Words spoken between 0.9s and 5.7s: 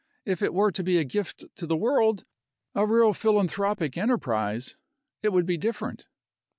a gift to the world, a real philanthropic enterprise, it would be